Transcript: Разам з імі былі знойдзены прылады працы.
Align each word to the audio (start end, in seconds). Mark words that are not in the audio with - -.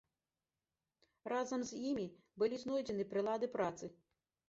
Разам 1.33 1.61
з 1.73 1.83
імі 1.91 2.07
былі 2.43 2.55
знойдзены 2.65 3.03
прылады 3.15 3.55
працы. 3.61 3.97